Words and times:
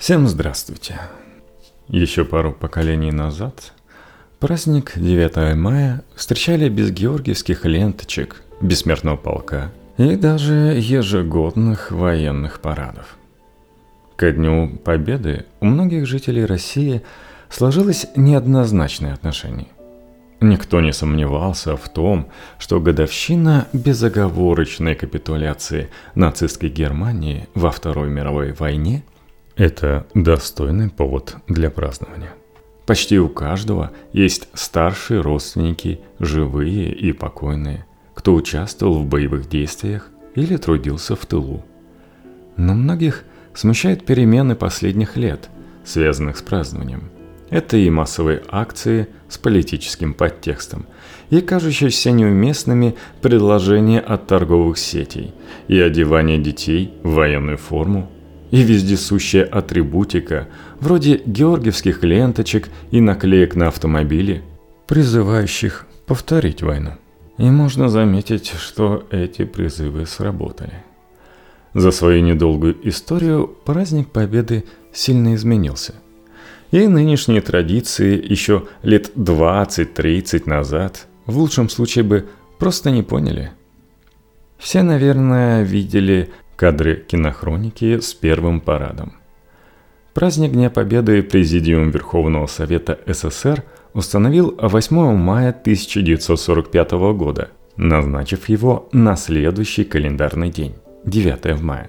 Всем 0.00 0.26
здравствуйте. 0.28 0.98
Еще 1.88 2.24
пару 2.24 2.52
поколений 2.52 3.12
назад 3.12 3.74
праздник 4.38 4.92
9 4.96 5.54
мая 5.56 6.04
встречали 6.14 6.70
без 6.70 6.90
георгиевских 6.90 7.66
ленточек, 7.66 8.42
бессмертного 8.62 9.18
полка 9.18 9.70
и 9.98 10.16
даже 10.16 10.54
ежегодных 10.54 11.90
военных 11.90 12.60
парадов. 12.60 13.18
Ко 14.16 14.32
Дню 14.32 14.78
Победы 14.78 15.44
у 15.60 15.66
многих 15.66 16.06
жителей 16.06 16.46
России 16.46 17.02
сложилось 17.50 18.06
неоднозначное 18.16 19.12
отношение. 19.12 19.68
Никто 20.40 20.80
не 20.80 20.94
сомневался 20.94 21.76
в 21.76 21.86
том, 21.90 22.30
что 22.58 22.80
годовщина 22.80 23.66
безоговорочной 23.74 24.94
капитуляции 24.94 25.90
нацистской 26.14 26.70
Германии 26.70 27.50
во 27.54 27.70
Второй 27.70 28.08
мировой 28.08 28.52
войне– 28.52 29.04
это 29.60 30.06
достойный 30.14 30.88
повод 30.88 31.36
для 31.46 31.68
празднования. 31.68 32.32
Почти 32.86 33.18
у 33.18 33.28
каждого 33.28 33.90
есть 34.14 34.48
старшие 34.54 35.20
родственники, 35.20 36.00
живые 36.18 36.90
и 36.94 37.12
покойные, 37.12 37.84
кто 38.14 38.34
участвовал 38.34 39.00
в 39.00 39.04
боевых 39.04 39.50
действиях 39.50 40.08
или 40.34 40.56
трудился 40.56 41.14
в 41.14 41.26
тылу. 41.26 41.62
Но 42.56 42.72
многих 42.72 43.24
смущают 43.52 44.06
перемены 44.06 44.56
последних 44.56 45.18
лет, 45.18 45.50
связанных 45.84 46.38
с 46.38 46.42
празднованием– 46.42 47.10
это 47.50 47.76
и 47.76 47.90
массовые 47.90 48.42
акции 48.48 49.08
с 49.28 49.36
политическим 49.36 50.14
подтекстом, 50.14 50.86
и 51.28 51.42
кажущиеся 51.42 52.12
неуместными 52.12 52.94
предложения 53.20 54.00
от 54.00 54.26
торговых 54.26 54.78
сетей, 54.78 55.34
и 55.68 55.78
одевание 55.78 56.38
детей 56.38 56.94
в 57.02 57.10
военную 57.10 57.58
форму, 57.58 58.10
и 58.50 58.62
вездесущая 58.62 59.44
атрибутика, 59.44 60.48
вроде 60.80 61.20
георгиевских 61.24 62.02
ленточек 62.02 62.68
и 62.90 63.00
наклеек 63.00 63.54
на 63.54 63.68
автомобили, 63.68 64.42
призывающих 64.86 65.86
повторить 66.06 66.62
войну. 66.62 66.92
И 67.38 67.44
можно 67.44 67.88
заметить, 67.88 68.52
что 68.58 69.06
эти 69.10 69.44
призывы 69.44 70.06
сработали. 70.06 70.84
За 71.74 71.90
свою 71.90 72.22
недолгую 72.22 72.76
историю 72.88 73.46
праздник 73.64 74.08
Победы 74.08 74.64
сильно 74.92 75.34
изменился– 75.34 75.94
и 76.70 76.86
нынешние 76.86 77.40
традиции 77.40 78.22
еще 78.30 78.68
лет 78.82 79.10
20-30 79.16 80.48
назад 80.48 81.06
в 81.26 81.36
лучшем 81.36 81.68
случае 81.68 82.04
бы 82.04 82.28
просто 82.58 82.90
не 82.90 83.02
поняли. 83.02 83.52
Все, 84.56 84.82
наверное, 84.82 85.62
видели 85.62 86.30
кадры 86.60 87.02
кинохроники 87.08 88.00
с 88.00 88.12
первым 88.12 88.60
парадом. 88.60 89.14
Праздник 90.12 90.52
Дня 90.52 90.68
Победы 90.68 91.22
Президиум 91.22 91.90
Верховного 91.90 92.46
Совета 92.48 92.98
СССР 93.06 93.64
установил 93.94 94.54
8 94.60 95.16
мая 95.16 95.50
1945 95.52 96.90
года, 97.14 97.48
назначив 97.78 98.50
его 98.50 98.90
на 98.92 99.16
следующий 99.16 99.84
календарный 99.84 100.50
день– 100.50 100.74
9 101.06 101.62
мая. 101.62 101.88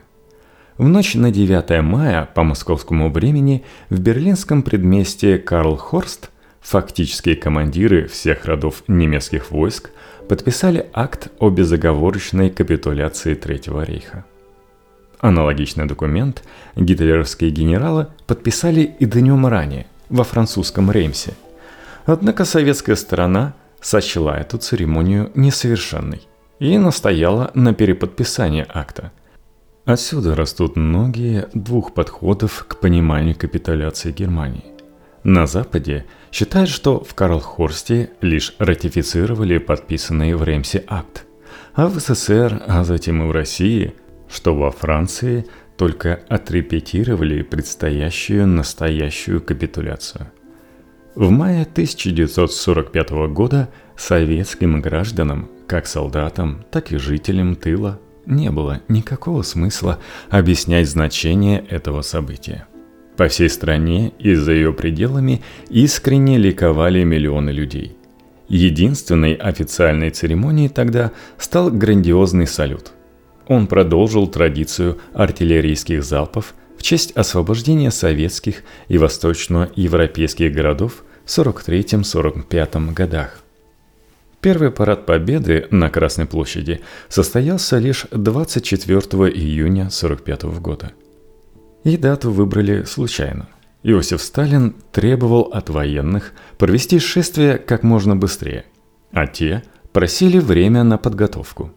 В 0.77 0.87
ночь 0.87 1.15
на 1.15 1.31
9 1.31 1.81
мая 1.83 2.29
по 2.33 2.43
московскому 2.43 3.11
времени 3.11 3.65
в 3.89 3.99
берлинском 3.99 4.63
предместье 4.63 5.37
Карлхорст 5.37 6.29
фактические 6.61 7.35
командиры 7.35 8.07
всех 8.07 8.45
родов 8.45 8.83
немецких 8.87 9.51
войск 9.51 9.89
подписали 10.29 10.89
акт 10.93 11.27
о 11.39 11.49
безоговорочной 11.49 12.49
капитуляции 12.49 13.33
Третьего 13.33 13.83
рейха. 13.83 14.23
Аналогичный 15.21 15.85
документ 15.85 16.43
гитлеровские 16.75 17.51
генералы 17.51 18.07
подписали 18.27 18.81
и 18.99 19.05
днем 19.05 19.47
ранее 19.47 19.87
во 20.09 20.23
французском 20.23 20.91
Реймсе. 20.91 21.33
Однако 22.05 22.43
советская 22.43 22.95
сторона 22.95 23.53
сочла 23.79 24.37
эту 24.37 24.57
церемонию 24.57 25.31
несовершенной 25.35 26.21
и 26.59 26.77
настояла 26.77 27.51
на 27.53 27.73
переподписании 27.73 28.65
акта– 28.67 29.11
Отсюда 29.85 30.35
растут 30.35 30.75
многие 30.75 31.49
двух 31.53 31.93
подходов 31.93 32.65
к 32.67 32.79
пониманию 32.79 33.35
капитуляции 33.35 34.11
Германии. 34.11 34.65
На 35.23 35.47
Западе 35.47 36.05
считают, 36.31 36.69
что 36.69 37.03
в 37.03 37.15
Карлхорсте 37.15 38.11
лишь 38.21 38.53
ратифицировали 38.59 39.57
подписанный 39.57 40.35
в 40.35 40.43
Ремсе 40.43 40.83
акт, 40.87 41.25
а 41.73 41.87
в 41.87 41.99
СССР, 41.99 42.61
а 42.67 42.83
затем 42.83 43.23
и 43.23 43.25
в 43.25 43.31
России, 43.31 43.95
что 44.31 44.55
во 44.55 44.71
Франции 44.71 45.45
только 45.77 46.21
отрепетировали 46.29 47.41
предстоящую 47.41 48.47
настоящую 48.47 49.41
капитуляцию. 49.41 50.31
В 51.15 51.29
мае 51.29 51.63
1945 51.63 53.09
года 53.33 53.69
советским 53.97 54.81
гражданам, 54.81 55.49
как 55.67 55.85
солдатам, 55.87 56.63
так 56.71 56.91
и 56.91 56.97
жителям 56.97 57.55
тыла– 57.55 57.99
не 58.25 58.51
было 58.51 58.81
никакого 58.87 59.41
смысла 59.41 59.99
объяснять 60.29 60.87
значение 60.87 61.65
этого 61.69 62.01
события. 62.01 62.67
По 63.17 63.27
всей 63.27 63.49
стране 63.49 64.13
и 64.19 64.33
за 64.35 64.53
ее 64.53 64.73
пределами 64.73 65.41
искренне 65.69 66.37
ликовали 66.37 67.03
миллионы 67.03 67.49
людей. 67.49 67.97
Единственной 68.47 69.33
официальной 69.33 70.09
церемонией 70.09 70.69
тогда 70.69 71.11
стал 71.37 71.71
грандиозный 71.71 72.47
салют. 72.47 72.91
Он 73.51 73.67
продолжил 73.67 74.27
традицию 74.27 74.99
артиллерийских 75.13 76.05
залпов 76.05 76.53
в 76.77 76.83
честь 76.83 77.11
освобождения 77.17 77.91
советских 77.91 78.63
и 78.87 78.97
восточноевропейских 78.97 80.53
городов 80.53 81.03
в 81.25 81.37
43-45 81.37 82.93
годах. 82.93 83.39
Первый 84.39 84.71
парад 84.71 85.05
Победы 85.05 85.67
на 85.69 85.89
Красной 85.89 86.27
площади 86.27 86.79
состоялся 87.09 87.77
лишь 87.77 88.05
24 88.11 88.99
июня 88.99 89.89
1945 89.89 90.43
года. 90.61 90.93
И 91.83 91.97
дату 91.97 92.31
выбрали 92.31 92.83
случайно. 92.83 93.49
Иосиф 93.83 94.21
Сталин 94.21 94.75
требовал 94.93 95.49
от 95.51 95.69
военных 95.69 96.31
провести 96.57 96.99
шествие 96.99 97.57
как 97.57 97.83
можно 97.83 98.15
быстрее, 98.15 98.63
а 99.11 99.27
те 99.27 99.61
просили 99.91 100.39
время 100.39 100.85
на 100.85 100.97
подготовку. 100.97 101.73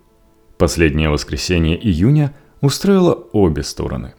Последнее 0.65 1.11
воскресенье 1.11 1.77
июня 1.77 2.35
устроило 2.63 3.13
обе 3.33 3.63
стороны. 3.63 4.15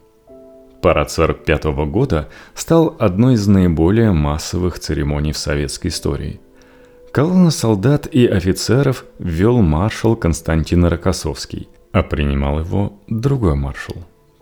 Парад 0.80 1.10
1945 1.10 1.64
года 1.90 2.30
стал 2.54 2.96
одной 3.00 3.34
из 3.34 3.48
наиболее 3.48 4.12
массовых 4.12 4.78
церемоний 4.78 5.32
в 5.32 5.40
советской 5.40 5.88
истории– 5.88 6.40
Колонну 7.12 7.50
солдат 7.50 8.06
и 8.06 8.28
офицеров 8.28 9.06
вел 9.18 9.60
маршал 9.62 10.16
Константин 10.16 10.86
Рокоссовский, 10.86 11.68
а 11.92 12.04
принимал 12.04 12.60
его 12.60 13.02
другой 13.08 13.56
маршал. 13.56 13.96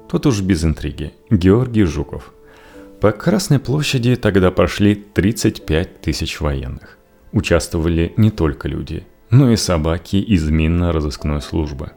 Тот 0.09 0.25
уж 0.25 0.41
без 0.41 0.65
интриги, 0.65 1.13
Георгий 1.29 1.85
Жуков. 1.85 2.33
По 2.99 3.13
Красной 3.13 3.59
площади 3.59 4.17
тогда 4.17 4.51
прошли 4.51 4.95
35 4.95 6.01
тысяч 6.01 6.41
военных. 6.41 6.97
Участвовали 7.31 8.13
не 8.17 8.29
только 8.29 8.67
люди, 8.67 9.05
но 9.29 9.51
и 9.51 9.55
собаки 9.55 10.17
из 10.17 10.49
минно-розыскной 10.49 11.41
службы. 11.41 11.91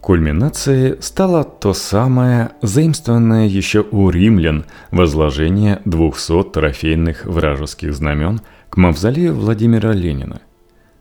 Кульминацией 0.00 0.96
стало 1.02 1.44
то 1.44 1.74
самое, 1.74 2.52
заимствованное 2.62 3.46
еще 3.46 3.84
у 3.90 4.08
римлян, 4.10 4.64
возложение 4.90 5.82
200 5.84 6.44
трофейных 6.44 7.26
вражеских 7.26 7.94
знамен– 7.94 8.40
к 8.70 8.76
мавзолею 8.76 9.34
Владимира 9.34 9.92
Ленина. 9.92 10.40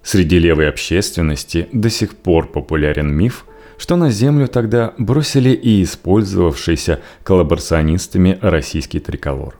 Среди 0.02 0.40
левой 0.40 0.68
общественности 0.68 1.70
до 1.72 1.90
сих 1.90 2.16
пор 2.16 2.52
популярен 2.52 3.14
миф, 3.14 3.46
что 3.78 3.96
на 3.96 4.09
землю 4.09 4.47
тогда 4.47 4.94
бросили 4.97 5.52
и 5.52 5.84
использовавшийся 5.84 7.00
коллаборационистами 7.23 8.40
российский 8.41 9.00
триколор. 9.00 9.59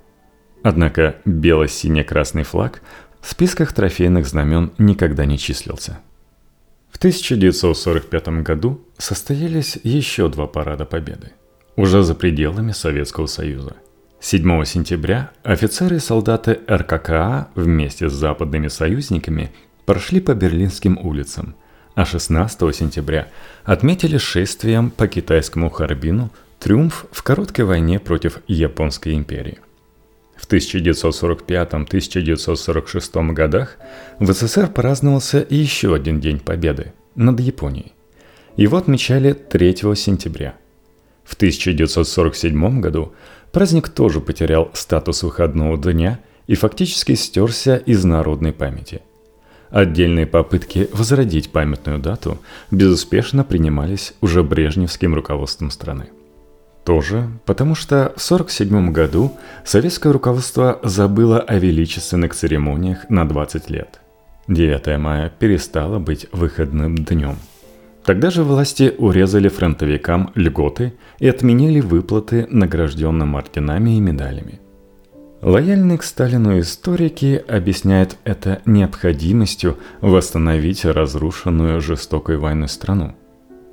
Однако 0.64 1.18
бело-сине-красный 1.24 2.44
флаг 2.44 2.82
в 3.22 3.30
списках 3.30 3.74
трофейных 3.74 4.26
знамен 4.26 4.72
никогда 4.78 5.26
не 5.26 5.38
числился. 5.38 6.00
В 6.92 6.98
1945 6.98 8.28
году 8.44 8.82
состоялись 8.98 9.78
еще 9.84 10.28
два 10.30 10.48
парада 10.48 10.86
Победы, 10.86 11.32
уже 11.76 12.04
за 12.04 12.16
пределами 12.16 12.72
Советского 12.72 13.28
Союза– 13.28 13.76
7 14.22 14.66
сентября 14.66 15.32
офицеры 15.44 15.96
и 15.96 16.00
солдаты 16.00 16.60
РККА 16.70 17.48
вместе 17.56 18.10
с 18.10 18.14
западными 18.14 18.68
союзниками 18.68 19.54
прошли 19.86 20.20
по 20.20 20.34
берлинским 20.34 20.98
улицам, 21.02 21.56
а 21.96 22.04
16 22.06 22.76
сентября 22.76 23.30
отметили 23.64 24.18
шествием 24.18 24.90
по 24.90 25.08
китайскому 25.08 25.70
Харбину 25.70 26.32
триумф 26.60 27.06
в 27.14 27.24
короткой 27.24 27.64
войне 27.64 28.00
против 28.00 28.40
Японской 28.48 29.14
империи. 29.14 29.60
В 30.40 30.48
1945-1946 30.48 33.34
годах 33.34 33.78
в 34.20 34.32
СССР 34.32 34.68
праздновался 34.68 35.46
еще 35.50 35.94
один 35.94 36.20
День 36.20 36.40
Победы 36.40 36.94
над 37.16 37.40
Японией. 37.40 37.94
Его 38.56 38.78
отмечали 38.78 39.34
3 39.34 39.76
сентября– 39.96 40.56
В 41.30 41.36
1947 41.36 42.82
году 42.82 43.14
праздник 43.52 43.90
тоже 43.90 44.20
потерял 44.20 44.72
статус 44.74 45.22
выходного 45.22 45.78
дня 45.78 46.20
и 46.48 46.56
фактически 46.56 47.14
стерся 47.14 47.76
из 47.76 48.04
народной 48.04 48.52
памяти. 48.52 49.02
Отдельные 49.70 50.26
попытки 50.26 50.90
возродить 50.92 51.52
памятную 51.52 52.00
дату 52.00 52.40
безуспешно 52.72 53.44
принимались 53.44 54.16
уже 54.22 54.42
брежневским 54.42 55.14
руководством 55.14 55.70
страны. 55.70 56.10
Тоже 56.84 57.30
потому, 57.46 57.76
что 57.76 58.14
в 58.16 58.24
1947 58.24 58.92
году 58.92 59.34
советское 59.64 60.12
руководство 60.12 60.80
забыло 60.84 61.40
о 61.40 61.58
величественных 61.60 62.34
церемониях 62.34 63.10
на 63.10 63.28
20 63.28 63.70
лет. 63.70 64.00
9 64.48 64.98
мая 64.98 65.32
перестало 65.38 66.00
быть 66.00 66.28
выходным 66.32 66.96
днем. 66.96 67.36
Тогда 68.04 68.32
же 68.32 68.44
власти 68.44 68.96
урезали 68.98 69.50
фронтовикам 69.50 70.32
льготы 70.34 70.94
и 71.20 71.28
отменили 71.28 71.80
выплаты 71.80 72.48
награжденным 72.50 73.36
орденами 73.36 73.98
и 73.98 74.00
медалями. 74.00 74.60
Лояльные 75.42 75.98
к 75.98 76.04
Сталину 76.04 76.60
историки 76.60 77.44
объясняют 77.48 78.18
это 78.24 78.62
необходимостью 78.66 79.78
восстановить 80.02 80.86
разрушенную 80.86 81.82
жестокой 81.82 82.38
войной 82.38 82.68
страну– 82.68 83.16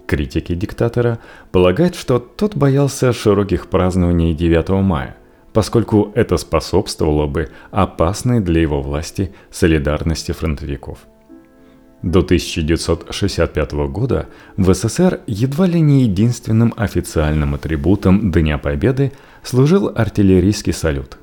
Критики 0.07 0.55
диктатора 0.55 1.19
полагают, 1.51 1.97
что 1.97 2.19
тот 2.21 2.55
боялся 2.55 3.13
широких 3.13 3.67
празднований 3.67 4.35
9 4.35 4.69
мая, 4.83 5.17
поскольку 5.53 6.13
это 6.15 6.37
способствовало 6.37 7.27
бы 7.27 7.49
опасной 7.73 8.41
для 8.41 8.61
его 8.61 8.81
власти 8.83 9.35
солидарности 9.51 10.31
фронтовиков. 10.31 10.99
До 12.03 12.21
1965 12.21 13.73
года 13.89 14.29
в 14.57 14.73
СССР 14.73 15.23
едва 15.27 15.67
ли 15.67 15.81
не 15.81 16.03
единственным 16.03 16.73
официальным 16.77 17.55
атрибутом 17.55 18.31
Дня 18.31 18.59
Победы 18.59 19.13
служил 19.43 19.91
артиллерийский 19.93 20.73
салют. 20.73 21.19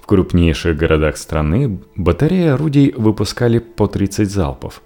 В 0.00 0.06
крупнейших 0.06 0.76
городах 0.76 1.16
страны 1.16 1.80
батареи 1.94 2.48
орудий 2.48 2.92
выпускали 2.96 3.58
по 3.58 3.86
30 3.86 4.28
залпов 4.28 4.82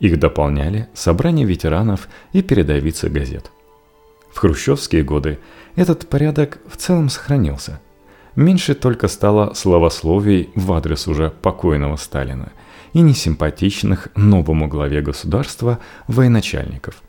их 0.00 0.18
дополняли 0.18 0.88
собрания 0.94 1.44
ветеранов 1.44 2.08
и 2.32 2.42
передовицы 2.42 3.08
газет. 3.08 3.50
В 4.32 4.38
хрущевские 4.38 5.02
годы 5.02 5.38
этот 5.76 6.08
порядок 6.08 6.58
в 6.68 6.76
целом 6.76 7.08
сохранился. 7.08 7.80
Меньше 8.36 8.74
только 8.74 9.08
стало 9.08 9.54
словословий 9.54 10.50
в 10.54 10.72
адрес 10.72 11.08
уже 11.08 11.30
покойного 11.30 11.96
Сталина 11.96 12.52
и 12.92 13.00
несимпатичных 13.00 14.08
новому 14.14 14.68
главе 14.68 15.02
государства 15.02 15.80
военачальников. 16.06 17.02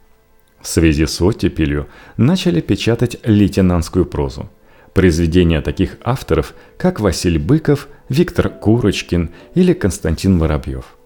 В 0.61 0.67
связи 0.67 1.05
с 1.05 1.21
оттепелью 1.21 1.87
начали 2.17 2.61
печатать 2.61 3.17
лейтенантскую 3.23 4.05
прозу. 4.05 4.49
Произведения 4.93 5.61
таких 5.61 5.97
авторов, 6.03 6.53
как 6.77 6.99
Василий 6.99 7.37
Быков, 7.37 7.87
Виктор 8.09 8.49
Курочкин 8.49 9.29
или 9.53 9.73
Константин 9.73 10.39
Воробьев– 10.39 10.85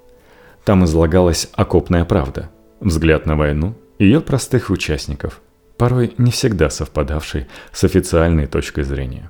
там 0.63 0.86
излагалась 0.86 1.50
окопная 1.54 2.06
правда, 2.06 2.50
взгляд 2.80 3.25
на 3.25 3.36
войну, 3.36 3.75
ее 4.00 4.21
простых 4.21 4.69
участников, 4.69 5.42
порой 5.77 6.13
не 6.18 6.31
всегда 6.31 6.69
совпадавший 6.69 7.48
с 7.71 7.83
официальной 7.83 8.48
точкой 8.48 8.83
зрения. 8.83 9.30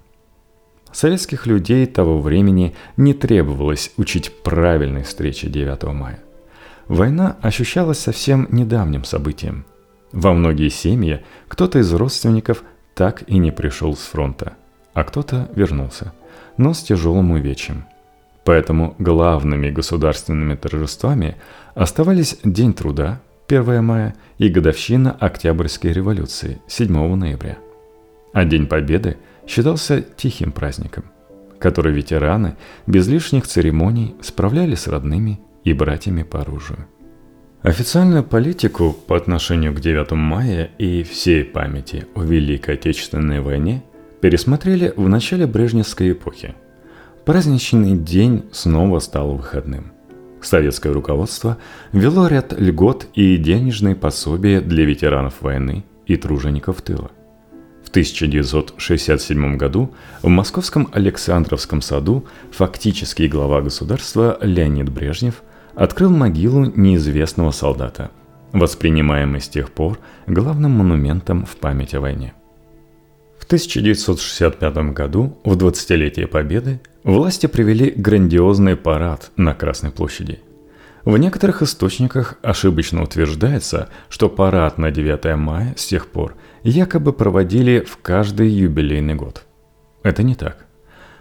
Советских 0.92 1.48
людей 1.48 1.88
того 1.88 2.22
времени 2.22 2.76
не 2.98 3.16
требовалось 3.16 3.92
учить 3.98 4.32
правильной 4.44 5.04
встрече 5.04 5.48
9 5.48 5.84
мая. 5.94 6.20
Война 6.88 7.38
ощущалась 7.42 8.00
совсем 8.00 8.48
недавним 8.52 9.04
событием. 9.04 9.66
Во 10.12 10.34
многие 10.34 10.70
семьи 10.70 11.24
кто-то 11.48 11.80
из 11.80 11.92
родственников 11.92 12.64
так 12.94 13.24
и 13.28 13.40
не 13.40 13.52
пришел 13.52 13.96
с 13.96 14.02
фронта, 14.02 14.54
а 14.94 15.04
кто-то 15.04 15.50
вернулся, 15.56 16.14
но 16.58 16.74
с 16.76 16.84
тяжелым 16.84 17.32
увечьем– 17.32 17.86
Поэтому 18.44 18.96
главными 19.00 19.70
государственными 19.70 20.56
торжествами 20.56 21.38
оставались 21.76 22.38
День 22.44 22.74
труда 22.74 23.22
1 23.48 23.84
мая 23.84 24.16
и 24.38 24.50
годовщина 24.50 25.12
Октябрьской 25.12 25.94
революции 25.94 26.62
7 26.68 27.16
ноября. 27.16 27.58
А 28.34 28.46
День 28.46 28.68
Победы 28.68 29.18
считался 29.48 30.02
тихим 30.02 30.52
праздником, 30.52 31.06
который 31.60 31.94
ветераны 31.94 32.56
без 32.86 33.08
лишних 33.08 33.48
церемоний 33.48 34.16
справляли 34.22 34.76
с 34.76 34.88
родными 34.88 35.40
и 35.64 35.74
братьями 35.74 36.24
по 36.24 36.42
оружию. 36.42 36.88
Официальную 37.62 38.26
политику 38.26 38.92
по 38.92 39.16
отношению 39.16 39.74
к 39.74 39.80
9 39.80 40.12
мая 40.12 40.70
и 40.78 41.04
всей 41.04 41.46
памяти 41.46 42.08
о 42.14 42.24
Великой 42.24 42.76
Отечественной 42.76 43.40
войне 43.40 43.84
пересмотрели 44.20 44.94
в 44.98 45.08
начале 45.08 45.48
Брежневской 45.48 46.12
эпохи– 46.12 46.56
праздничный 47.26 47.98
день 47.98 48.46
снова 48.52 49.00
стал 49.00 49.36
выходным. 49.36 49.92
Советское 50.42 50.92
руководство 50.92 51.58
вело 51.94 52.28
ряд 52.28 52.54
льгот 52.58 53.08
и 53.14 53.38
денежные 53.38 53.96
пособия 53.96 54.60
для 54.60 54.86
ветеранов 54.86 55.42
войны 55.42 55.86
и 56.06 56.18
тружеников 56.18 56.82
тыла. 56.82 57.12
В 57.86 57.90
1967 57.90 59.58
году 59.58 59.94
в 60.22 60.28
московском 60.28 60.90
Александровском 60.92 61.82
саду 61.82 62.26
фактический 62.52 63.28
глава 63.28 63.62
государства 63.62 64.38
Леонид 64.42 64.90
Брежнев 64.90 65.44
открыл 65.76 66.10
могилу 66.10 66.66
неизвестного 66.76 67.52
солдата, 67.52 68.12
воспринимаемый 68.52 69.42
с 69.42 69.48
тех 69.48 69.72
пор 69.72 70.00
главным 70.28 70.72
монументом 70.72 71.46
в 71.46 71.56
память 71.58 71.94
о 71.94 72.02
войне. 72.02 72.34
В 73.44 73.46
1965 73.46 74.94
году, 74.94 75.38
в 75.44 75.58
20-летие 75.58 76.28
Победы, 76.28 76.80
Власти 77.04 77.48
провели 77.48 77.92
грандиозный 77.92 78.78
парад 78.78 79.32
на 79.36 79.54
Красной 79.54 79.92
площади. 79.92 80.40
В 81.04 81.18
некоторых 81.18 81.62
источниках 81.62 82.38
ошибочно 82.42 83.04
утверждается, 83.04 83.90
что 84.08 84.30
парад 84.30 84.78
на 84.78 84.92
9 84.92 85.36
мая 85.36 85.74
с 85.76 85.86
тех 85.86 86.08
пор 86.08 86.38
якобы 86.64 87.12
проводили 87.12 87.84
в 87.86 87.98
каждый 87.98 88.48
юбилейный 88.48 89.16
год. 89.16 89.44
Это 90.04 90.24
не 90.24 90.36
так. 90.36 90.66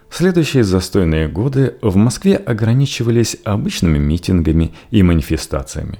В 0.07 0.15
следующие 0.15 0.63
застойные 0.63 1.27
годы 1.27 1.75
в 1.81 1.97
Москве 1.97 2.37
ограничивались 2.37 3.35
обычными 3.43 3.97
митингами 3.97 4.73
и 4.91 5.03
манифестациями. 5.03 5.99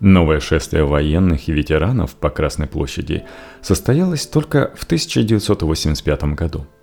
Новое 0.00 0.40
шествие 0.40 0.84
военных 0.84 1.48
и 1.48 1.52
ветеранов 1.52 2.14
по 2.14 2.30
Красной 2.30 2.66
площади 2.66 3.24
состоялось 3.62 4.26
только 4.26 4.72
в 4.76 4.84
1985 4.84 6.34
году– 6.34 6.66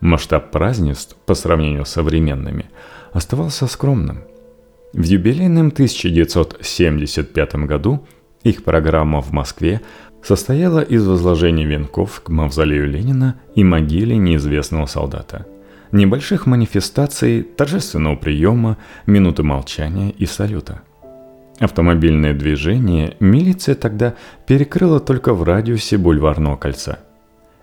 Масштаб 0.00 0.50
празднеств 0.50 1.16
по 1.26 1.34
сравнению 1.34 1.84
с 1.84 1.90
современными 1.90 2.70
оставался 3.12 3.66
скромным. 3.66 4.24
В 4.94 5.02
юбилейном 5.02 5.68
1975 5.68 7.54
году 7.66 8.06
их 8.42 8.64
программа 8.64 9.20
в 9.20 9.30
Москве 9.32 9.82
состояла 10.22 10.80
из 10.80 11.06
возложения 11.06 11.66
венков 11.66 12.22
к 12.22 12.30
мавзолею 12.30 12.88
Ленина 12.88 13.38
и 13.54 13.62
могиле 13.62 14.16
неизвестного 14.16 14.86
солдата, 14.86 15.46
небольших 15.92 16.46
манифестаций, 16.46 17.42
торжественного 17.42 18.16
приема, 18.16 18.78
минуты 19.06 19.42
молчания 19.42 20.10
и 20.10 20.24
салюта. 20.24 20.82
Автомобильное 21.60 22.34
движение 22.34 23.16
милиция 23.20 23.76
тогда 23.76 24.14
перекрыла 24.46 24.98
только 24.98 25.32
в 25.34 25.44
радиусе 25.44 25.96
бульварного 25.98 26.56
кольца– 26.56 26.98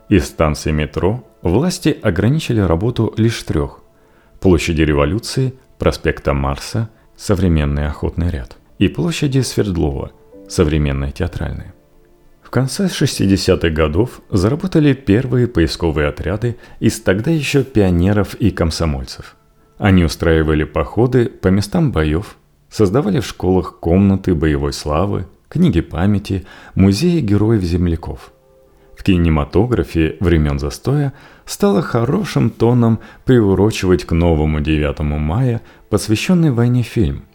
из 0.10 0.26
станции 0.26 0.72
метро 0.72 1.22
власти 1.42 1.98
ограничили 2.02 2.62
работу 2.62 3.14
лишь 3.18 3.44
трех– 3.44 3.82
площади 4.40 4.84
Революции, 4.84 5.54
проспекта 5.78 6.34
Марса, 6.34 6.90
современный 7.18 7.88
охотный 7.88 8.30
ряд, 8.30 8.56
и 8.80 8.88
площади 8.88 9.40
Свердлова, 9.40 10.14
современная 10.48 11.12
театральная. 11.12 11.74
В 12.42 12.50
конце 12.52 12.86
60-х 12.86 13.70
годов 13.72 14.22
заработали 14.30 14.94
первые 14.94 15.48
поисковые 15.48 16.08
отряды 16.08 16.56
из 16.80 17.02
тогда 17.02 17.30
еще 17.30 17.66
пионеров 17.66 18.34
и 18.36 18.50
комсомольцев. 18.52 19.36
Они 19.78 20.06
устраивали 20.06 20.64
походы 20.64 21.26
по 21.26 21.50
местам 21.50 21.92
боев, 21.92 22.38
создавали 22.78 23.20
в 23.20 23.26
школах 23.26 23.80
комнаты 23.80 24.36
боевой 24.36 24.72
славы, 24.72 25.26
книги 25.50 25.82
памяти, 25.82 26.46
музеи 26.76 27.22
героев-земляков– 27.22 28.32
в 28.98 29.04
кинематографе 29.04 30.18
времен 30.20 30.60
застоя 30.60 31.14
стало 31.46 31.82
хорошим 31.82 32.50
тоном 32.50 33.00
приурочивать 33.26 34.06
к 34.06 34.12
новому 34.12 34.60
9 34.60 35.00
мая 35.00 35.62
посвященный 35.90 36.52
войне 36.52 36.82
фильм. 36.82 37.26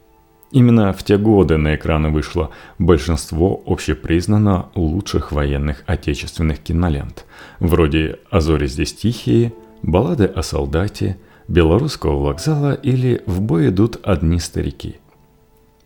Именно 0.51 0.93
в 0.93 1.03
те 1.05 1.17
годы 1.17 1.57
на 1.57 1.77
экраны 1.77 2.11
вышло 2.11 2.51
большинство 2.79 3.63
общепризнанно 3.65 4.67
лучших 4.75 5.31
военных 5.33 5.85
отечественных 5.87 6.59
кинолент, 6.59 7.25
вроде 7.61 8.19
«А 8.31 8.41
зори 8.41 8.67
здесь 8.67 8.93
тихие», 8.93 9.53
«Баллады 9.83 10.25
о 10.25 10.43
солдате», 10.43 11.17
«Белорусского 11.49 12.23
вокзала» 12.23 12.75
или 12.75 13.23
«В 13.27 13.41
бой 13.41 13.69
идут 13.69 13.99
одни 14.03 14.41
старики». 14.41 15.02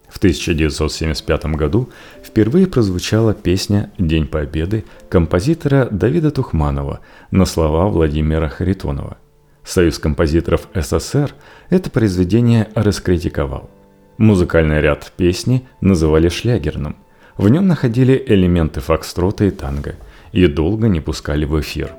В 0.08 0.18
1975 0.18 1.46
году 1.56 1.90
впервые 2.22 2.66
прозвучала 2.66 3.34
песня 3.34 3.90
«День 3.98 4.26
Победы» 4.26 4.84
композитора 5.08 5.88
Давида 5.90 6.30
Тухманова 6.30 7.00
на 7.30 7.44
слова 7.44 7.88
Владимира 7.88 8.48
Харитонова. 8.48 9.16
Союз 9.64 9.98
композиторов 9.98 10.68
СССР 10.74 11.34
это 11.70 11.90
произведение 11.90 12.68
раскритиковал. 12.74 13.68
Музыкальный 14.16 14.80
ряд 14.80 15.12
песни 15.16 15.66
называли 15.80 16.28
шлягерным. 16.28 16.96
В 17.36 17.48
нем 17.48 17.66
находили 17.66 18.22
элементы 18.26 18.80
фокстрота 18.80 19.44
и 19.44 19.50
танго 19.50 19.96
и 20.32 20.46
долго 20.46 20.88
не 20.88 21.00
пускали 21.00 21.44
в 21.44 21.60
эфир. 21.60 21.90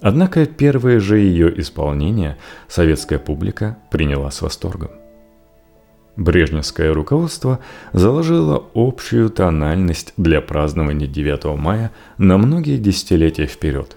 Однако 0.00 0.46
первое 0.46 0.98
же 0.98 1.18
ее 1.18 1.60
исполнение 1.60 2.36
советская 2.68 3.18
публика 3.18 3.78
приняла 3.90 4.30
с 4.30 4.42
восторгом. 4.42 4.90
Брежневское 6.16 6.92
руководство 6.92 7.58
заложило 7.92 8.64
общую 8.74 9.30
тональность 9.30 10.12
для 10.16 10.40
празднования 10.40 11.08
9 11.08 11.58
мая 11.58 11.90
на 12.18 12.38
многие 12.38 12.78
десятилетия 12.78 13.46
вперед. 13.46 13.96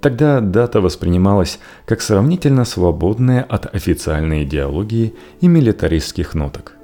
Тогда 0.00 0.40
дата 0.40 0.80
воспринималась 0.80 1.58
как 1.84 2.00
сравнительно 2.00 2.64
свободная 2.64 3.42
от 3.42 3.72
официальной 3.74 4.44
идеологии 4.44 5.14
и 5.40 5.48
милитаристских 5.48 6.34
ноток. 6.34 6.76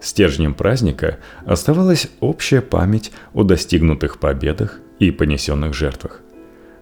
Стержнем 0.00 0.54
праздника 0.54 1.18
оставалась 1.44 2.08
общая 2.20 2.62
память 2.62 3.12
о 3.34 3.44
достигнутых 3.44 4.18
победах 4.18 4.78
и 4.98 5.10
понесенных 5.10 5.74
жертвах. 5.74 6.20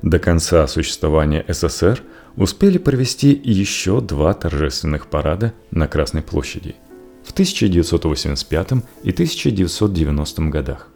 До 0.02 0.20
конца 0.20 0.64
существования 0.68 1.44
СССР 1.48 2.00
успели 2.36 2.78
провести 2.78 3.40
еще 3.42 4.00
два 4.00 4.34
торжественных 4.34 5.08
парада 5.08 5.52
на 5.72 5.88
Красной 5.88 6.22
площади– 6.22 6.76
в 7.28 7.32
1985 7.32 8.72
и 9.02 9.10
1990 9.10 10.42
годах. 10.44 10.88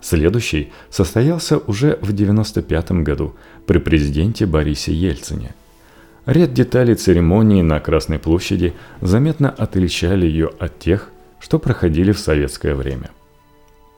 Следующий 0.00 0.70
состоялся 0.90 1.58
уже 1.58 1.96
в 1.96 2.12
1995 2.12 2.92
году 3.02 3.34
при 3.66 3.78
президенте 3.78 4.46
Борисе 4.46 4.92
Ельцине. 4.92 5.54
Ряд 6.24 6.52
деталей 6.52 6.94
церемонии 6.94 7.62
на 7.62 7.80
Красной 7.80 8.20
площади 8.20 8.74
заметно 9.00 9.50
отличали 9.50 10.26
ее 10.26 10.50
от 10.60 10.78
тех, 10.78 11.10
что 11.40 11.58
проходили 11.58 12.12
в 12.12 12.18
советское 12.20 12.74
время. 12.74 13.10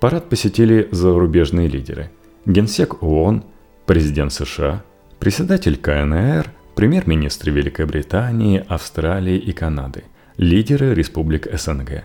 Парад 0.01 0.31
посетили 0.31 0.89
зарубежные 0.91 1.69
лидеры– 1.69 2.11
генсек 2.47 3.03
ООН, 3.03 3.45
президент 3.85 4.33
США, 4.33 4.83
председатель 5.19 5.77
КНР, 5.77 6.51
премьер-министры 6.75 7.53
Великобритании, 7.53 8.65
Австралии 8.69 9.37
и 9.37 9.53
Канады– 9.53 10.05
лидеры 10.39 10.95
республик 10.95 11.49
СНГ. 11.53 12.05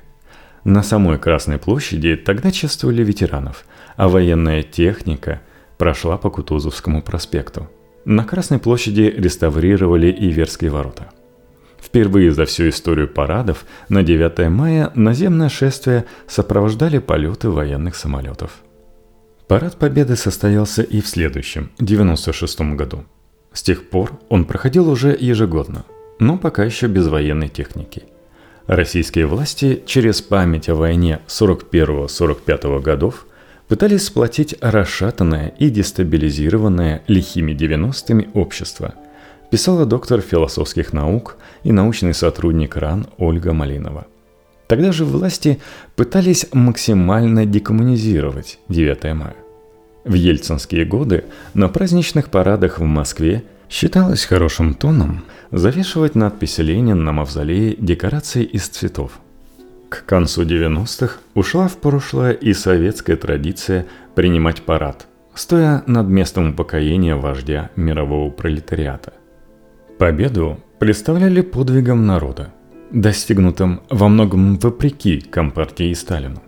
На 0.63 0.81
самой 0.81 1.19
Красной 1.19 1.59
площади 1.59 2.15
тогда 2.15 2.51
чествовали 2.51 3.03
ветеранов, 3.03 3.65
а 3.95 4.09
военная 4.09 4.63
техника 4.63 5.41
прошла 5.77 6.17
по 6.17 6.29
Кутузовскому 6.29 7.03
проспекту. 7.03 7.69
На 8.05 8.23
Красной 8.23 8.59
площади 8.59 9.13
реставрировали 9.15 10.11
Иверские 10.11 10.71
ворота. 10.71 11.11
Впервые 11.79 12.31
за 12.31 12.45
всю 12.45 12.69
историю 12.69 13.07
парадов 13.07 13.65
на 13.87 14.03
9 14.03 14.49
мая 14.49 14.91
наземное 14.95 15.49
шествие 15.49 16.05
сопровождали 16.27 16.97
полеты 16.97 17.49
военных 17.49 17.95
самолетов. 17.95 18.63
Парад 19.47 19.77
Победы 19.77 20.15
состоялся 20.15 20.81
и 20.81 21.01
в 21.01 21.07
следующем, 21.07 21.69
96 21.79 22.61
году. 22.75 23.03
С 23.51 23.61
тех 23.61 23.89
пор 23.89 24.19
он 24.29 24.45
проходил 24.45 24.89
уже 24.89 25.15
ежегодно, 25.19 25.83
но 26.19 26.37
пока 26.37 26.63
еще 26.63 26.87
без 26.87 27.07
военной 27.07 27.49
техники– 27.49 28.03
Российские 28.67 29.25
власти 29.25 29.83
через 29.85 30.21
память 30.21 30.69
о 30.69 30.75
войне 30.75 31.19
41-45 31.27 32.81
годов 32.81 33.25
пытались 33.67 34.05
сплотить 34.05 34.55
расшатанное 34.61 35.53
и 35.59 35.69
дестабилизированное 35.69 37.03
лихими 37.07 37.51
90-ми 37.51 38.29
общество, 38.33 38.93
писала 39.51 39.85
доктор 39.85 40.21
философских 40.21 40.93
наук 40.93 41.35
и 41.63 41.73
научный 41.73 42.13
сотрудник 42.13 42.77
РАН 42.77 43.07
Ольга 43.17 43.51
Малинова. 43.51 44.07
Тогда 44.67 44.93
же 44.93 45.03
власти 45.03 45.59
пытались 45.97 46.47
максимально 46.53 47.45
декоммунизировать 47.45 48.59
9 48.69 49.03
мая. 49.13 49.35
В 50.05 50.13
ельцинские 50.13 50.85
годы 50.85 51.25
на 51.53 51.67
праздничных 51.67 52.29
парадах 52.29 52.79
в 52.79 52.83
Москве 52.83 53.43
считалось 53.73 54.25
хорошим 54.25 54.75
тоном 54.75 55.23
завешивать 55.51 56.13
надпись 56.13 56.59
«Ленин» 56.59 57.03
на 57.03 57.11
мавзолее 57.11 57.75
декорации 57.75 58.43
из 58.43 58.67
цветов. 58.67 59.13
К 59.89 60.05
концу 60.05 60.43
90-х 60.43 61.17
ушла 61.33 61.67
в 61.67 61.77
прошлое 61.77 62.33
и 62.33 62.53
советская 62.53 63.15
традиция 63.15 63.87
принимать 64.13 64.61
парад, 64.61 65.07
стоя 65.33 65.81
над 65.87 66.07
местом 66.07 66.51
упокоения 66.51 67.15
вождя 67.15 67.71
мирового 67.75 68.29
пролетариата. 68.29 69.13
Победу 69.97 70.59
представляли 70.77 71.41
подвигом 71.41 72.05
народа, 72.05 72.53
достигнутым 72.91 73.81
во 73.89 74.07
многом 74.07 74.59
вопреки 74.59 75.19
Компартии 75.19 75.89
и 75.89 75.95
Сталину. 75.95 76.43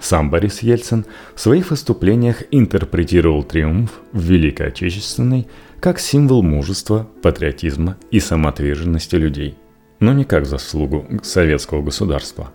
Сам 0.00 0.30
Борис 0.30 0.62
Ельцин 0.62 1.06
в 1.36 1.40
своих 1.40 1.70
выступлениях 1.70 2.42
интерпретировал 2.50 3.44
триумф 3.44 3.92
в 4.12 4.20
Великой 4.20 4.68
Отечественной 4.68 5.46
как 5.80 5.98
символ 5.98 6.42
мужества, 6.42 7.06
патриотизма 7.22 7.96
и 8.10 8.20
самоотверженности 8.20 9.16
людей, 9.16 9.56
но 10.00 10.12
не 10.12 10.24
как 10.24 10.46
заслугу 10.46 11.06
советского 11.22 11.82
государства. 11.82 12.52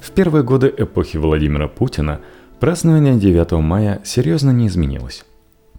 В 0.00 0.10
первые 0.10 0.42
годы 0.42 0.72
эпохи 0.76 1.16
Владимира 1.16 1.68
Путина 1.68 2.20
празднование 2.60 3.16
9 3.16 3.52
мая 3.52 4.00
серьезно 4.04 4.50
не 4.50 4.66
изменилось. 4.66 5.24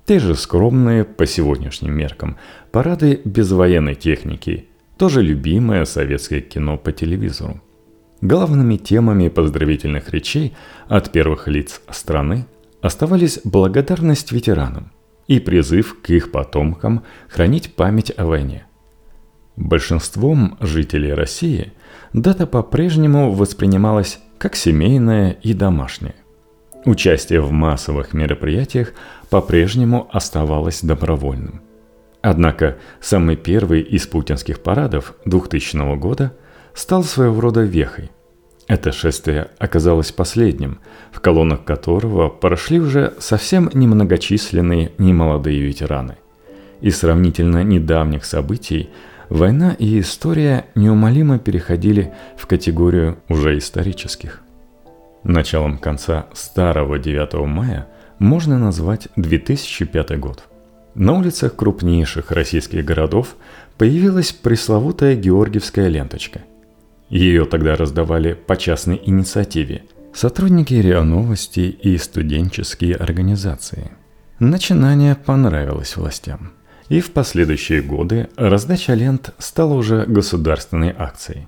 Те 0.05 0.19
же 0.19 0.35
скромные, 0.35 1.05
по 1.05 1.25
сегодняшним 1.25 1.93
меркам, 1.93 2.37
парады 2.71 3.21
без 3.23 3.51
военной 3.51 3.95
техники, 3.95 4.67
тоже 4.97 5.21
любимое 5.21 5.85
советское 5.85 6.41
кино 6.41 6.77
по 6.77 6.91
телевизору. 6.91 7.61
Главными 8.21 8.77
темами 8.77 9.29
поздравительных 9.29 10.09
речей 10.09 10.53
от 10.87 11.11
первых 11.11 11.47
лиц 11.47 11.81
страны 11.89 12.45
оставались 12.81 13.39
благодарность 13.43 14.31
ветеранам– 14.31 14.91
и 15.27 15.39
призыв 15.39 16.01
к 16.01 16.09
их 16.09 16.31
потомкам 16.31 17.03
хранить 17.29 17.75
память 17.75 18.11
о 18.17 18.25
войне. 18.25 18.65
Большинством 19.55 20.57
жителей 20.59 21.13
России 21.13 21.73
дата 22.11 22.47
по-прежнему 22.47 23.31
воспринималась 23.31 24.19
как 24.37 24.55
семейная 24.55 25.31
и 25.31 25.53
домашняя. 25.53 26.15
Участие 26.85 27.39
в 27.39 27.51
массовых 27.51 28.13
мероприятиях 28.13 28.93
по-прежнему 29.29 30.09
оставалось 30.11 30.81
добровольным. 30.81 31.61
Однако 32.21 32.77
самый 32.99 33.35
первый 33.35 33.81
из 33.81 34.07
путинских 34.07 34.61
парадов 34.61 35.13
2000 35.25 35.97
года 35.97 36.35
стал 36.73 37.03
своего 37.03 37.39
рода 37.39 37.61
вехой– 37.61 38.11
это 38.67 38.91
шествие 38.91 39.49
оказалось 39.59 40.11
последним, 40.11 40.79
в 41.11 41.19
колоннах 41.19 41.63
которого 41.65 42.29
прошли 42.29 42.79
уже 42.79 43.13
совсем 43.19 43.69
немногочисленные 43.73 44.91
немолодые 44.97 45.59
ветераны. 45.59 46.17
Из 46.81 46.97
сравнительно 46.97 47.63
недавних 47.63 48.25
событий 48.25 48.89
война 49.29 49.75
и 49.77 49.99
история 49.99 50.65
неумолимо 50.75 51.39
переходили 51.39 52.13
в 52.37 52.47
категорию 52.47 53.17
уже 53.27 53.57
исторических. 53.57 54.41
Началом 55.23 55.77
конца 55.77 56.27
старого 56.33 56.99
9 56.99 57.33
мая 57.45 57.87
можно 58.19 58.57
назвать 58.59 59.07
2005 59.17 60.19
год. 60.19 60.43
На 60.95 61.17
улицах 61.17 61.55
крупнейших 61.55 62.31
российских 62.31 62.85
городов 62.85 63.35
появилась 63.77 64.31
пресловутая 64.31 65.15
Георгиевская 65.15 65.87
ленточка– 65.87 66.41
ее 67.19 67.45
тогда 67.45 67.75
раздавали 67.75 68.33
по 68.33 68.57
частной 68.57 68.99
инициативе 69.05 69.83
сотрудники 70.13 70.73
РИА 70.73 71.03
Новости 71.03 71.59
и 71.59 71.97
студенческие 71.97 72.95
организации. 72.95 73.91
Начинание 74.39 75.15
понравилось 75.15 75.95
властям. 75.95 76.53
И 76.89 76.99
в 76.99 77.11
последующие 77.11 77.81
годы 77.81 78.29
раздача 78.35 78.93
лент 78.93 79.33
стала 79.37 79.75
уже 79.75 80.05
государственной 80.05 80.93
акцией. 80.97 81.47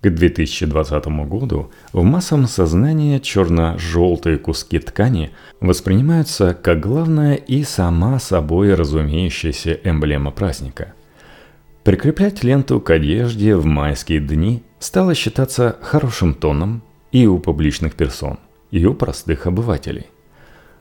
К 0.00 0.10
2020 0.10 1.06
году 1.28 1.70
в 1.92 2.02
массовом 2.02 2.46
сознании 2.46 3.18
черно-желтые 3.18 4.38
куски 4.38 4.78
ткани 4.78 5.32
воспринимаются 5.60 6.54
как 6.54 6.80
главная 6.80 7.34
и 7.34 7.62
сама 7.62 8.18
собой 8.18 8.74
разумеющаяся 8.74 9.78
эмблема 9.84 10.30
праздника. 10.30 10.94
Прикреплять 11.88 12.44
ленту 12.44 12.82
к 12.82 12.90
одежде 12.90 13.56
в 13.56 13.64
майские 13.64 14.20
дни 14.20 14.62
стало 14.78 15.14
считаться 15.14 15.78
хорошим 15.80 16.34
тоном 16.34 16.82
и 17.12 17.26
у 17.26 17.38
публичных 17.38 17.94
персон, 17.94 18.38
и 18.70 18.84
у 18.84 18.92
простых 18.92 19.46
обывателей. 19.46 20.08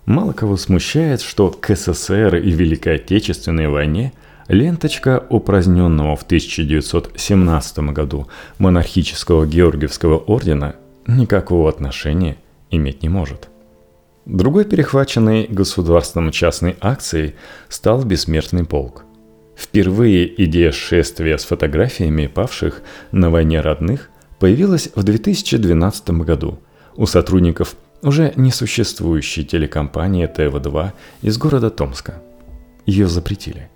Мало 0.06 0.34
кого 0.34 0.58
смущает, 0.58 1.22
что 1.22 1.50
к 1.50 1.74
СССР 1.74 2.36
и 2.36 2.52
Великой 2.52 2.96
Отечественной 2.96 3.70
войне 3.70 4.12
ленточка 4.50 5.26
упраздненного 5.30 6.18
в 6.18 6.24
1917 6.24 7.80
году 7.94 8.28
монархического 8.58 9.48
Георгиевского 9.48 10.18
ордена 10.18 10.76
никакого 11.08 11.70
отношения 11.70 12.36
иметь 12.70 13.02
не 13.02 13.08
может. 13.08 13.48
Другой 14.26 14.66
перехваченной 14.66 15.48
государством 15.48 16.32
частной 16.32 16.76
акцией 16.82 17.36
стал 17.70 18.04
«Бессмертный 18.04 18.66
полк». 18.66 19.07
Впервые 19.58 20.44
идея 20.44 20.72
шествия 20.72 21.38
с 21.38 21.44
фотографиями 21.46 22.28
павших 22.28 22.84
на 23.12 23.32
войне 23.32 23.60
родных 23.60 24.12
появилась 24.40 24.90
в 24.94 25.02
2012 25.02 26.10
году 26.12 26.60
у 26.96 27.08
сотрудников 27.08 27.76
уже 28.04 28.34
несуществующей 28.36 29.44
телекомпании 29.44 30.28
ТВ-2 30.28 30.92
из 31.24 31.38
города 31.40 31.72
Томска. 31.72 32.22
Ее 32.86 33.08
запретили. 33.08 33.70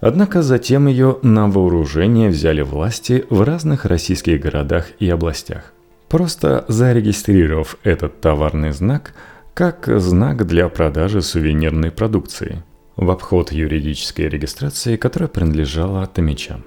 Однако 0.00 0.42
затем 0.42 0.88
ее 0.88 1.18
на 1.22 1.46
вооружение 1.46 2.28
взяли 2.28 2.62
власти 2.62 3.24
в 3.30 3.42
разных 3.42 3.84
российских 3.84 4.40
городах 4.40 4.86
и 4.98 5.08
областях, 5.08 5.72
просто 6.08 6.64
зарегистрировав 6.66 7.76
этот 7.84 8.20
товарный 8.20 8.72
знак 8.72 9.14
как 9.54 9.86
знак 9.86 10.46
для 10.46 10.68
продажи 10.68 11.22
сувенирной 11.22 11.92
продукции 11.92 12.62
в 12.96 13.10
обход 13.10 13.52
юридической 13.52 14.28
регистрации, 14.28 14.96
которая 14.96 15.28
принадлежала 15.28 16.06
томичам. 16.06 16.64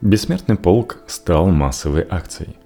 Бессмертный 0.00 0.56
полк 0.56 0.98
стал 1.06 1.48
массовой 1.48 2.06
акцией. 2.08 2.56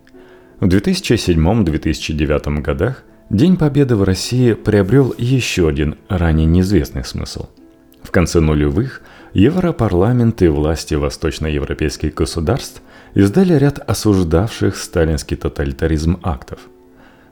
В 0.60 0.66
2007-2009 0.66 2.60
годах 2.60 3.04
День 3.28 3.56
Победы 3.56 3.96
в 3.96 4.04
России 4.04 4.54
приобрел 4.54 5.14
еще 5.18 5.68
один 5.68 5.96
ранее 6.08 6.46
неизвестный 6.46 7.04
смысл. 7.04 7.46
В 8.02 8.10
конце 8.10 8.40
нулевых 8.40 9.02
Европарламент 9.34 10.40
и 10.42 10.48
власти 10.48 10.94
восточноевропейских 10.94 12.14
государств 12.14 12.80
издали 13.14 13.54
ряд 13.54 13.78
осуждавших 13.78 14.76
сталинский 14.76 15.36
тоталитаризм 15.36 16.18
актов. 16.22 16.60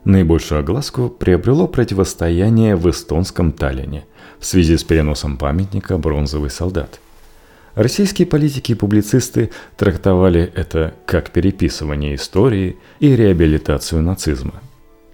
Наибольшую 0.04 0.60
огласку 0.60 1.08
приобрело 1.08 1.66
противостояние 1.66 2.76
в 2.76 2.88
эстонском 2.90 3.52
Таллине 3.52 4.04
в 4.38 4.44
связи 4.44 4.76
с 4.76 4.84
переносом 4.84 5.38
памятника 5.38 5.96
«Бронзовый 5.96 6.50
солдат». 6.50 7.00
Российские 7.74 8.26
политики 8.26 8.72
и 8.72 8.76
публицисты 8.76 9.50
трактовали 9.76 10.52
это 10.54 10.94
как 11.06 11.30
переписывание 11.30 12.14
истории 12.14 12.76
и 13.00 13.16
реабилитацию 13.16 14.02
нацизма. 14.02 14.62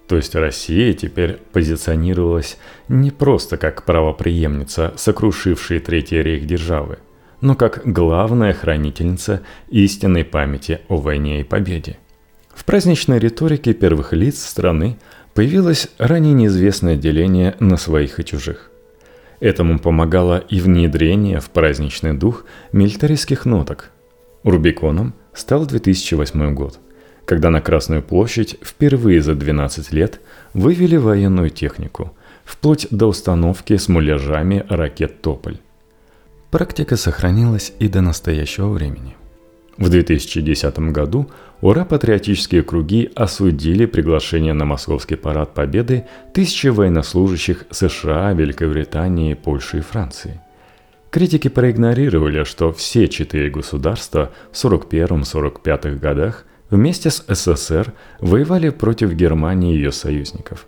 То 0.09 0.17
есть 0.17 0.35
Россия 0.35 0.93
теперь 0.93 1.39
позиционировалась 1.53 2.59
не 2.89 3.13
просто 3.13 3.57
как 3.57 3.85
правоприемница, 3.85 4.93
сокрушившей 4.97 5.79
Третий 5.79 6.21
рейх 6.21 6.47
державы, 6.47 6.99
но 7.41 7.55
как 7.55 7.83
главная 7.85 8.53
хранительница 8.53 9.43
истинной 9.69 10.25
памяти 10.25 10.81
о 10.89 10.97
войне 10.97 11.41
и 11.41 11.45
победе. 11.45 11.97
В 12.61 12.67
праздничной 12.67 13.19
риторике 13.19 13.73
первых 13.73 14.13
лиц 14.13 14.45
страны 14.45 14.99
появилось 15.33 15.89
ранее 15.97 16.35
неизвестное 16.35 16.95
деление 16.95 17.57
на 17.59 17.79
своих 17.79 18.21
и 18.21 18.25
чужих. 18.25 18.71
Этому 19.41 19.79
помогало 19.79 20.37
и 20.37 20.61
внедрение 20.61 21.41
в 21.41 21.49
праздничный 21.49 22.13
дух 22.13 22.45
милитаристских 22.73 23.47
ноток. 23.47 23.89
Рубиконом 24.45 25.15
стал 25.33 25.65
2008 25.65 26.55
год– 26.55 26.79
когда 27.25 27.51
на 27.51 27.61
Красную 27.61 28.03
площадь 28.03 28.57
впервые 28.61 29.23
за 29.23 29.35
12 29.35 29.93
лет 29.93 30.21
вывели 30.53 30.97
военную 30.97 31.49
технику, 31.51 32.13
вплоть 32.45 32.89
до 32.91 33.07
установки 33.07 33.77
с 33.77 33.89
муляжами 33.89 34.67
ракет 34.69 35.23
«Тополь». 35.23 35.59
Практика 36.51 36.97
сохранилась 36.97 37.73
и 37.79 37.89
до 37.89 38.01
настоящего 38.01 38.69
времени. 38.69 39.17
В 39.81 39.89
2010 39.89 40.79
году 40.93 41.31
ура-патриотические 41.63 42.63
круги 42.63 43.11
осудили 43.15 43.87
приглашение 43.87 44.53
на 44.53 44.67
Московский 44.67 45.17
парад 45.17 45.55
Победы 45.55 46.05
тысячи 46.35 46.67
военнослужащих 46.67 47.65
США, 47.71 48.35
Великобритании, 48.35 49.33
Польши 49.33 49.79
и 49.79 49.81
Франции. 49.81 50.39
Критики 51.09 51.49
проигнорировали, 51.49 52.45
что 52.45 52.73
все 52.73 53.09
четыре 53.09 53.49
государства 53.49 54.31
в 54.53 54.65
1941-1945 54.65 55.99
годах 55.99 56.45
вместе 56.69 57.09
с 57.09 57.25
СССР 57.27 57.95
воевали 58.21 58.69
против 58.69 59.15
Германии 59.15 59.73
и 59.73 59.77
ее 59.77 59.93
союзников, 59.93 60.67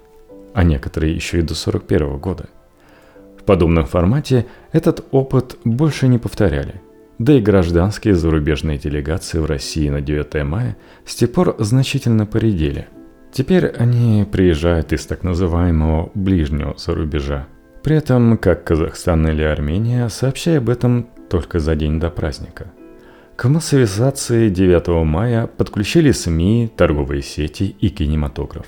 а 0.54 0.64
некоторые 0.64 1.14
еще 1.14 1.40
и 1.40 1.42
до 1.42 1.52
1941 1.52 2.16
года. 2.16 2.48
В 3.38 3.44
подобном 3.44 3.84
формате 3.84 4.46
этот 4.72 5.04
опыт 5.10 5.58
больше 5.64 6.08
не 6.08 6.16
повторяли, 6.16 6.80
да 7.24 7.35
и 7.35 7.40
гражданские 7.40 8.14
зарубежные 8.14 8.78
делегации 8.78 9.38
в 9.38 9.46
России 9.46 9.88
на 9.88 10.00
9 10.00 10.44
мая 10.44 10.76
с 11.04 11.14
тех 11.14 11.32
пор 11.32 11.56
значительно 11.58 12.26
поредели. 12.26 12.88
Теперь 13.32 13.66
они 13.66 14.26
приезжают 14.30 14.92
из 14.92 15.06
так 15.06 15.22
называемого 15.22 16.11
ближнего 16.14 16.74
зарубежа, 16.76 17.46
при 17.82 17.96
этом 17.96 18.37
как 18.37 18.64
Казахстан 18.64 19.26
или 19.28 19.42
Армения, 19.42 20.08
сообщая 20.08 20.58
об 20.58 20.68
этом 20.68 21.08
только 21.28 21.58
за 21.58 21.74
день 21.76 21.98
до 21.98 22.11
праздника– 22.11 22.72
к 23.42 23.48
массовизации 23.48 24.50
9 24.50 25.04
мая 25.04 25.48
подключили 25.48 26.12
СМИ, 26.12 26.70
торговые 26.76 27.22
сети 27.22 27.74
и 27.80 27.88
кинематограф. 27.88 28.66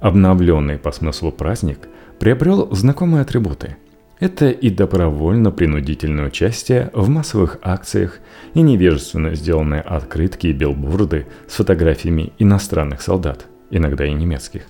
Обновленный 0.00 0.78
по 0.78 0.92
смыслу 0.92 1.30
праздник 1.30 1.88
приобрел 2.18 2.74
знакомые 2.74 3.20
атрибуты. 3.20 3.76
Это 4.24 4.48
и 4.48 4.70
добровольно-принудительное 4.70 6.28
участие 6.28 6.88
в 6.94 7.10
массовых 7.10 7.58
акциях, 7.60 8.20
и 8.54 8.62
невежественно 8.62 9.34
сделанные 9.34 9.82
открытки 9.82 10.46
и 10.46 10.54
билборды 10.54 11.26
с 11.46 11.56
фотографиями 11.56 12.32
иностранных 12.38 13.02
солдат, 13.02 13.44
иногда 13.70 14.06
и 14.06 14.14
немецких, 14.14 14.62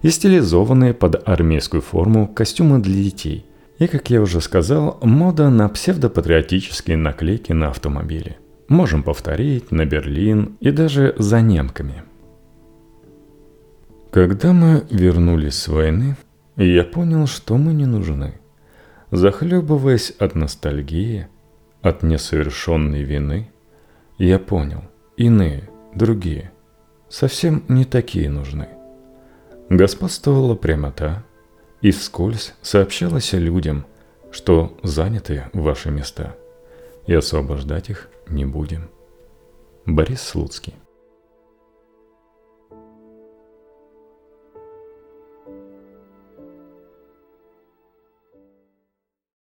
и 0.00 0.08
стилизованные 0.08 0.94
под 0.94 1.28
армейскую 1.28 1.82
форму 1.82 2.26
костюмы 2.26 2.78
для 2.78 2.94
детей. 2.94 3.44
И, 3.78 3.86
как 3.86 4.08
я 4.08 4.22
уже 4.22 4.40
сказал, 4.40 4.98
мода 5.02 5.50
на 5.50 5.68
псевдопатриотические 5.68 6.96
наклейки 6.96 7.52
на 7.52 7.68
автомобиле. 7.68 8.38
Можем 8.68 9.02
повторить 9.02 9.70
на 9.70 9.84
Берлин 9.84 10.56
и 10.60 10.70
даже 10.70 11.14
за 11.18 11.42
немками. 11.42 12.02
Когда 14.10 14.54
мы 14.54 14.84
вернулись 14.88 15.56
с 15.56 15.68
войны, 15.68 16.16
я 16.56 16.84
понял, 16.84 17.26
что 17.26 17.58
мы 17.58 17.74
не 17.74 17.84
нужны. 17.84 18.38
Захлебываясь 19.12 20.10
от 20.12 20.34
ностальгии, 20.34 21.28
от 21.82 22.02
несовершенной 22.02 23.02
вины, 23.02 23.52
я 24.16 24.38
понял, 24.38 24.84
иные, 25.18 25.68
другие, 25.94 26.50
совсем 27.10 27.62
не 27.68 27.84
такие 27.84 28.30
нужны. 28.30 28.70
Господствовала 29.68 30.54
прямота, 30.54 31.24
и 31.82 31.90
вскользь 31.90 32.54
сообщалось 32.62 33.34
людям, 33.34 33.84
что 34.30 34.78
заняты 34.82 35.44
ваши 35.52 35.90
места, 35.90 36.34
и 37.06 37.12
освобождать 37.12 37.90
их 37.90 38.08
не 38.30 38.46
будем. 38.46 38.88
Борис 39.84 40.22
Слуцкий 40.22 40.74